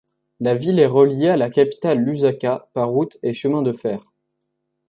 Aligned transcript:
La 0.39 0.55
ville 0.55 0.79
est 0.79 0.87
reliée 0.87 1.27
à 1.27 1.37
la 1.37 1.51
capitale 1.51 1.99
Lusaka 2.03 2.67
par 2.73 2.89
route 2.89 3.19
et 3.21 3.33
chemin 3.33 3.61
de 3.61 3.71
fer. 3.71 4.03